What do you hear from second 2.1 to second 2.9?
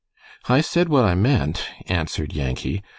Yankee.